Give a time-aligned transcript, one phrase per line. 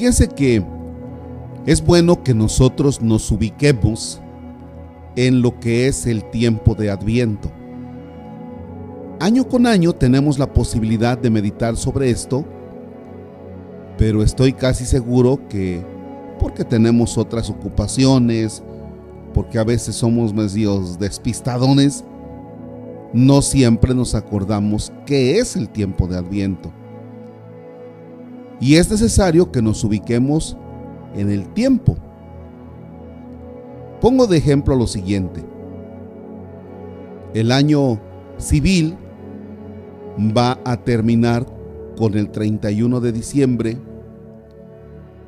[0.00, 0.64] Fíjense que
[1.66, 4.18] es bueno que nosotros nos ubiquemos
[5.14, 7.50] en lo que es el tiempo de Adviento.
[9.20, 12.46] Año con año tenemos la posibilidad de meditar sobre esto,
[13.98, 15.84] pero estoy casi seguro que
[16.38, 18.62] porque tenemos otras ocupaciones,
[19.34, 22.06] porque a veces somos medios despistadones,
[23.12, 26.72] no siempre nos acordamos qué es el tiempo de Adviento.
[28.60, 30.56] Y es necesario que nos ubiquemos
[31.14, 31.96] en el tiempo.
[34.00, 35.44] Pongo de ejemplo lo siguiente.
[37.34, 38.00] El año
[38.38, 38.96] civil
[40.36, 41.46] va a terminar
[41.96, 43.78] con el 31 de diciembre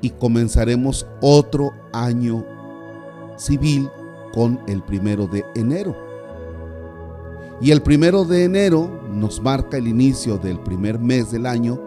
[0.00, 2.44] y comenzaremos otro año
[3.36, 3.88] civil
[4.32, 5.96] con el primero de enero.
[7.60, 11.80] Y el primero de enero nos marca el inicio del primer mes del año,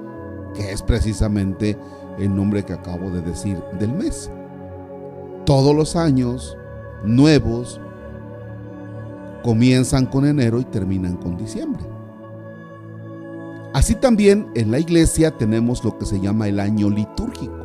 [0.53, 1.77] que es precisamente
[2.19, 4.29] el nombre que acabo de decir del mes.
[5.45, 6.57] Todos los años
[7.03, 7.79] nuevos
[9.43, 11.83] comienzan con enero y terminan con diciembre.
[13.73, 17.55] Así también en la iglesia tenemos lo que se llama el año litúrgico.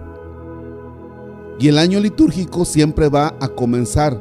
[1.59, 4.21] Y el año litúrgico siempre va a comenzar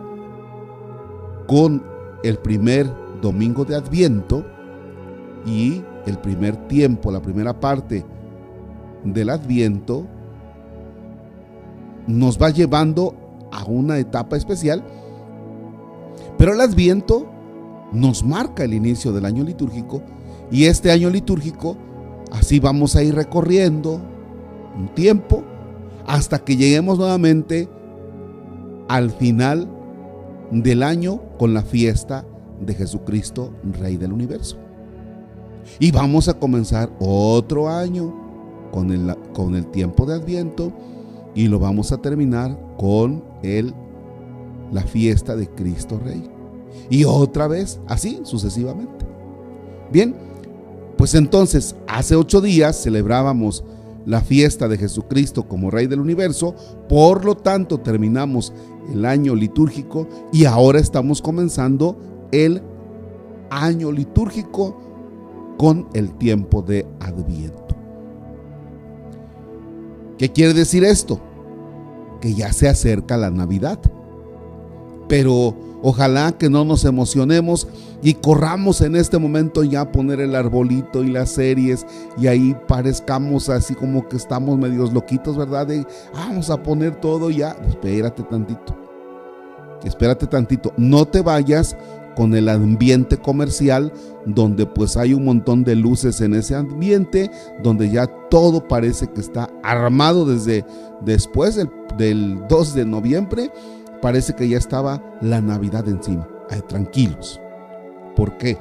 [1.47, 1.83] con
[2.23, 2.89] el primer
[3.21, 4.45] domingo de Adviento
[5.45, 8.05] y el primer tiempo, la primera parte
[9.05, 10.05] del Adviento,
[12.07, 13.15] nos va llevando
[13.51, 14.83] a una etapa especial.
[16.37, 17.27] Pero el Adviento
[17.93, 20.01] nos marca el inicio del año litúrgico
[20.51, 21.77] y este año litúrgico
[22.31, 24.01] así vamos a ir recorriendo
[24.77, 25.43] un tiempo
[26.05, 27.69] hasta que lleguemos nuevamente
[28.87, 29.69] al final
[30.51, 32.25] del año con la fiesta
[32.59, 34.57] de Jesucristo, Rey del Universo.
[35.79, 38.24] Y vamos a comenzar otro año
[38.75, 40.73] con el, con el tiempo de Adviento
[41.33, 43.73] y lo vamos a terminar con el,
[44.73, 46.29] la fiesta de Cristo Rey.
[46.89, 49.05] Y otra vez, así sucesivamente.
[49.93, 50.13] Bien,
[50.97, 53.63] pues entonces, hace ocho días celebrábamos
[54.05, 56.53] la fiesta de Jesucristo como Rey del universo,
[56.89, 58.51] por lo tanto terminamos
[58.91, 61.97] el año litúrgico y ahora estamos comenzando
[62.33, 62.61] el
[63.49, 64.77] año litúrgico
[65.57, 67.64] con el tiempo de Adviento.
[70.17, 71.19] ¿Qué quiere decir esto?
[72.21, 73.79] Que ya se acerca la Navidad.
[75.07, 75.55] Pero
[75.87, 77.67] Ojalá que no nos emocionemos
[78.01, 81.85] y corramos en este momento ya a poner el arbolito y las series
[82.17, 85.67] y ahí parezcamos así como que estamos medios loquitos, ¿verdad?
[85.67, 87.55] De, vamos a poner todo ya.
[87.67, 88.75] Espérate tantito.
[89.83, 90.73] Espérate tantito.
[90.75, 91.77] No te vayas
[92.15, 93.91] con el ambiente comercial
[94.25, 97.29] donde pues hay un montón de luces en ese ambiente,
[97.61, 100.65] donde ya todo parece que está armado desde
[101.01, 103.51] después del, del 2 de noviembre
[104.01, 106.27] parece que ya estaba la Navidad encima.
[106.67, 107.41] tranquilos.
[108.15, 108.57] ¿Por qué?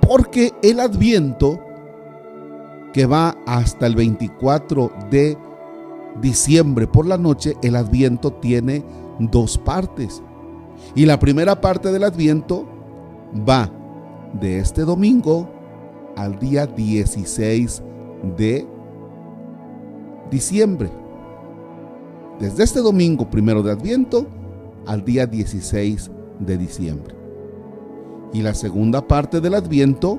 [0.00, 1.60] Porque el Adviento,
[2.92, 5.36] que va hasta el 24 de
[6.20, 8.84] diciembre por la noche, el Adviento tiene
[9.18, 10.22] dos partes.
[10.94, 12.66] Y la primera parte del Adviento
[13.48, 13.70] va
[14.40, 15.50] de este domingo
[16.16, 17.82] al día 16
[18.36, 18.66] de
[20.30, 20.90] diciembre
[22.38, 24.26] desde este domingo primero de Adviento
[24.86, 27.14] al día 16 de diciembre.
[28.32, 30.18] Y la segunda parte del Adviento,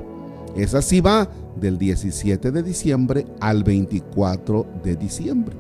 [0.56, 5.56] es así va del 17 de diciembre al 24 de diciembre.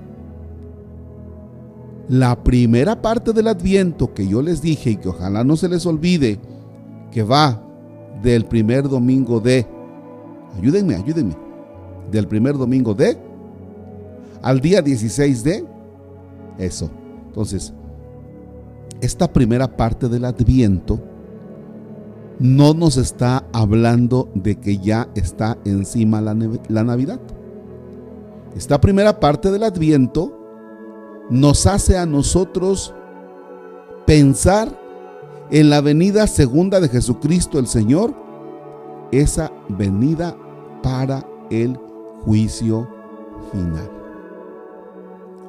[2.07, 5.85] La primera parte del Adviento que yo les dije y que ojalá no se les
[5.85, 6.39] olvide,
[7.11, 7.61] que va
[8.21, 9.65] del primer domingo de,
[10.57, 11.35] ayúdenme, ayúdenme,
[12.11, 13.17] del primer domingo de
[14.43, 15.65] al día 16 de
[16.59, 16.91] eso.
[17.27, 17.73] Entonces,
[19.01, 20.99] esta primera parte del adviento
[22.39, 26.37] no nos está hablando de que ya está encima la,
[26.67, 27.19] la Navidad.
[28.55, 30.44] Esta primera parte del adviento
[31.29, 32.93] nos hace a nosotros
[34.05, 34.79] pensar
[35.51, 38.13] en la venida segunda de Jesucristo el Señor,
[39.11, 40.35] esa venida
[40.81, 41.77] para el
[42.23, 42.87] juicio
[43.51, 43.89] final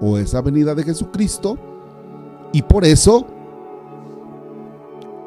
[0.00, 1.56] o esa venida de Jesucristo.
[2.52, 3.26] Y por eso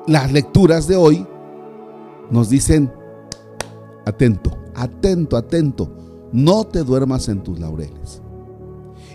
[0.08, 1.28] las lecturas de hoy
[2.30, 2.92] nos dicen,
[4.06, 5.92] atento, atento, atento,
[6.32, 8.22] no te duermas en tus laureles.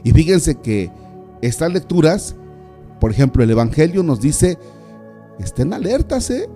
[0.03, 0.91] Y fíjense que
[1.47, 2.37] estas lecturas,
[3.01, 4.59] por ejemplo, el Evangelio nos dice,
[5.39, 6.49] estén alertas, ¿eh?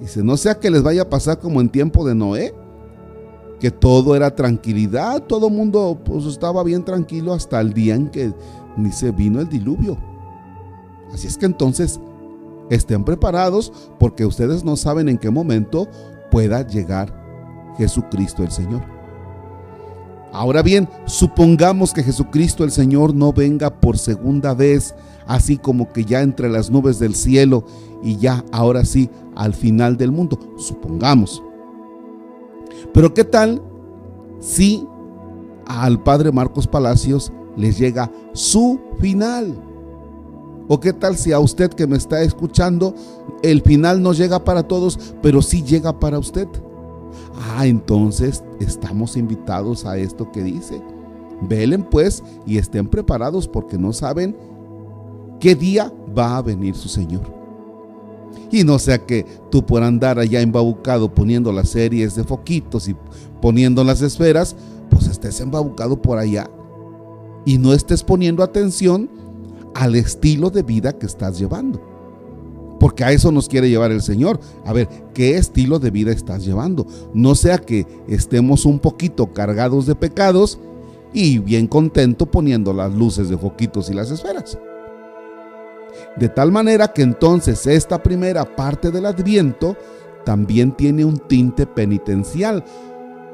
[0.00, 2.54] Dice, no sea que les vaya a pasar como en tiempo de Noé,
[3.60, 8.08] que todo era tranquilidad, todo el mundo pues, estaba bien tranquilo hasta el día en
[8.08, 8.32] que
[8.76, 9.96] ni se vino el diluvio.
[11.12, 12.00] Así es que entonces
[12.70, 15.88] estén preparados porque ustedes no saben en qué momento
[16.30, 17.14] pueda llegar
[17.78, 18.82] Jesucristo el Señor.
[20.34, 24.92] Ahora bien, supongamos que Jesucristo el Señor no venga por segunda vez,
[25.28, 27.64] así como que ya entre las nubes del cielo
[28.02, 30.36] y ya ahora sí al final del mundo.
[30.56, 31.40] Supongamos.
[32.92, 33.62] Pero ¿qué tal
[34.40, 34.84] si
[35.66, 39.56] al Padre Marcos Palacios les llega su final?
[40.66, 42.96] ¿O qué tal si a usted que me está escuchando,
[43.44, 46.48] el final no llega para todos, pero sí llega para usted?
[47.36, 50.80] Ah, entonces estamos invitados a esto que dice.
[51.42, 54.36] Velen pues y estén preparados porque no saben
[55.40, 57.22] qué día va a venir su Señor.
[58.50, 62.96] Y no sea que tú por andar allá embabucado poniendo las series de foquitos y
[63.40, 64.54] poniendo las esferas,
[64.90, 66.48] pues estés embabucado por allá
[67.44, 69.10] y no estés poniendo atención
[69.74, 71.93] al estilo de vida que estás llevando.
[72.78, 74.40] Porque a eso nos quiere llevar el Señor.
[74.64, 76.86] A ver, ¿qué estilo de vida estás llevando?
[77.12, 80.58] No sea que estemos un poquito cargados de pecados
[81.12, 84.58] y bien contento poniendo las luces de foquitos y las esferas.
[86.16, 89.76] De tal manera que entonces esta primera parte del adviento
[90.24, 92.64] también tiene un tinte penitencial.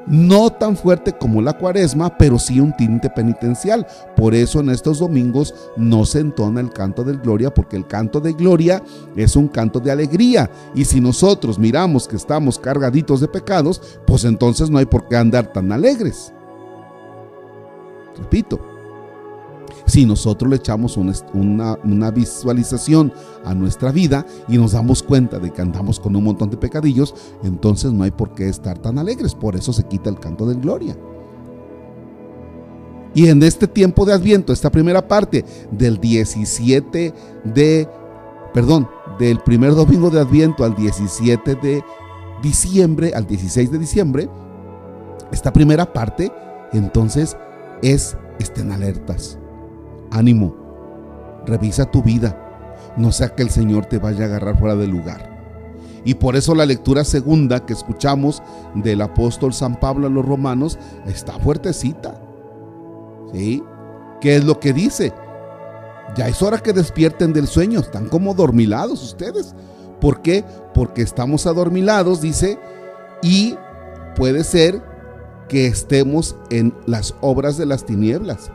[0.07, 3.85] No tan fuerte como la cuaresma, pero sí un tinte penitencial.
[4.15, 8.19] Por eso en estos domingos no se entona el canto de gloria, porque el canto
[8.19, 8.81] de gloria
[9.15, 10.49] es un canto de alegría.
[10.73, 15.17] Y si nosotros miramos que estamos cargaditos de pecados, pues entonces no hay por qué
[15.17, 16.33] andar tan alegres.
[18.17, 18.70] Repito,
[19.91, 23.11] si nosotros le echamos una, visualización
[23.43, 27.13] a nuestra vida y nos damos cuenta de que andamos con un montón de pecadillos,
[27.43, 29.35] entonces no hay por qué estar tan alegres.
[29.35, 30.95] Por eso se quita el canto de gloria.
[33.13, 37.89] Y en este tiempo de Adviento, esta primera parte del 17 de,
[38.53, 38.87] perdón,
[39.19, 41.83] del primer domingo de Adviento al 17 de
[42.41, 44.29] diciembre, al 16 de diciembre,
[45.33, 46.31] esta primera parte,
[46.71, 47.35] entonces
[47.81, 49.40] es estén alertas
[50.11, 50.55] ánimo,
[51.45, 52.37] revisa tu vida,
[52.97, 55.31] no sea que el Señor te vaya a agarrar fuera del lugar.
[56.03, 58.41] Y por eso la lectura segunda que escuchamos
[58.75, 62.19] del apóstol San Pablo a los romanos está fuertecita.
[63.33, 63.63] ¿Sí?
[64.19, 65.13] ¿Qué es lo que dice?
[66.15, 69.55] Ya es hora que despierten del sueño, están como dormilados ustedes.
[69.99, 70.43] ¿Por qué?
[70.73, 72.59] Porque estamos adormilados, dice,
[73.21, 73.55] y
[74.15, 74.83] puede ser
[75.47, 78.51] que estemos en las obras de las tinieblas.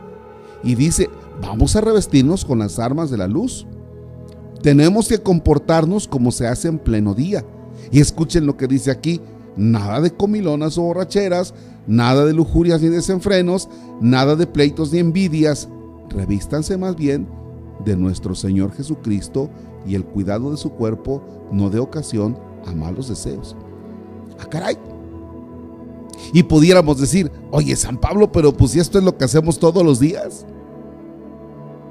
[0.63, 1.09] Y dice,
[1.41, 3.67] vamos a revestirnos con las armas de la luz.
[4.61, 7.45] Tenemos que comportarnos como se hace en pleno día.
[7.91, 9.21] Y escuchen lo que dice aquí,
[9.55, 11.53] nada de comilonas o borracheras,
[11.85, 13.69] nada de lujurias ni desenfrenos,
[14.01, 15.69] nada de pleitos ni envidias.
[16.09, 17.27] Revístanse más bien
[17.85, 19.49] de nuestro Señor Jesucristo
[19.85, 23.55] y el cuidado de su cuerpo, no de ocasión a malos deseos.
[24.39, 24.77] ¡Ah, caray!
[26.33, 29.99] Y pudiéramos decir, oye, San Pablo, pero pues esto es lo que hacemos todos los
[29.99, 30.45] días.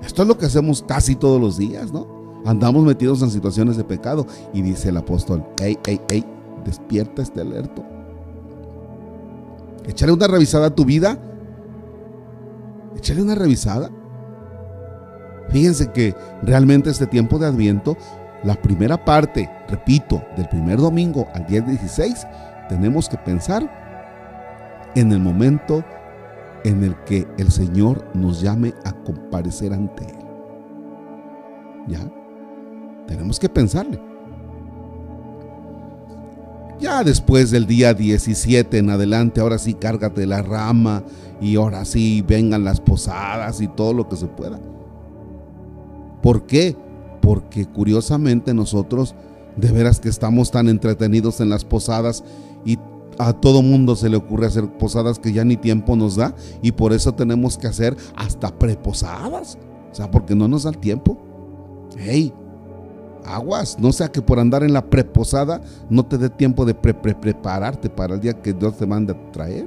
[0.03, 2.07] Esto es lo que hacemos casi todos los días, ¿no?
[2.45, 4.27] Andamos metidos en situaciones de pecado.
[4.53, 6.25] Y dice el apóstol, hey, hey, hey,
[6.65, 7.85] despierta este alerto.
[9.87, 11.19] Echarle una revisada a tu vida.
[12.97, 13.91] Echarle una revisada.
[15.51, 17.97] Fíjense que realmente este tiempo de Adviento,
[18.43, 22.27] la primera parte, repito, del primer domingo al día 16,
[22.69, 23.71] tenemos que pensar
[24.95, 25.85] en el momento
[26.65, 30.17] en el que el Señor nos llame a comparecer ante Él.
[31.89, 32.13] ¿Ya?
[33.07, 34.01] Tenemos que pensarle.
[36.79, 41.03] Ya después del día 17 en adelante, ahora sí cárgate la rama
[41.41, 44.61] y ahora sí vengan las posadas y todo lo que se pueda.
[46.23, 46.77] ¿Por qué?
[47.23, 49.15] Porque curiosamente nosotros
[49.57, 52.23] de veras que estamos tan entretenidos en las posadas
[52.65, 52.79] y
[53.19, 56.73] a todo mundo se le ocurre hacer posadas que ya ni tiempo nos da y
[56.73, 59.59] por eso tenemos que hacer hasta preposadas.
[59.91, 61.17] O sea, porque no nos da el tiempo.
[61.97, 62.33] Hey,
[63.25, 66.95] aguas, no sea que por andar en la preposada no te dé tiempo de pre
[66.95, 69.67] prepararte para el día que Dios te manda a traer.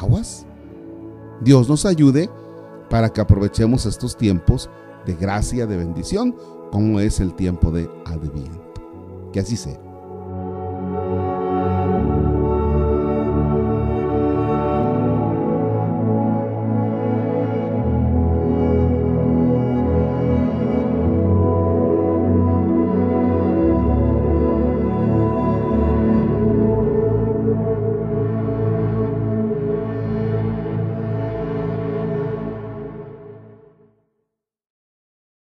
[0.00, 0.46] Aguas.
[1.40, 2.30] Dios nos ayude
[2.90, 4.70] para que aprovechemos estos tiempos
[5.06, 6.34] de gracia, de bendición,
[6.70, 8.62] como es el tiempo de Adviento.
[9.32, 9.83] Que así sea.